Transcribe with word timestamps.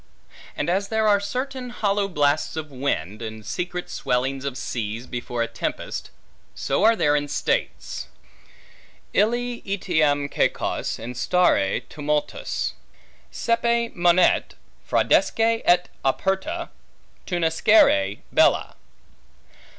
And 0.57 0.67
as 0.67 0.87
there 0.87 1.07
are 1.07 1.19
certain 1.19 1.69
hollow 1.69 2.07
blasts 2.07 2.55
of 2.55 2.71
wind, 2.71 3.21
and 3.21 3.45
secret 3.45 3.87
swellings 3.87 4.45
of 4.45 4.57
seas 4.57 5.05
before 5.05 5.43
a 5.43 5.47
tempest, 5.47 6.09
so 6.55 6.83
are 6.83 6.95
there 6.95 7.15
in 7.15 7.27
states: 7.27 8.07
Ille 9.13 9.61
etiam 9.63 10.27
caecos 10.27 10.97
instare 10.97 11.87
tumultus 11.87 12.73
Saepe 13.29 13.93
monet, 13.93 14.55
fraudesque 14.83 15.39
et 15.63 15.87
operta 16.03 16.71
tunescere 17.27 18.21
bella. 18.33 18.75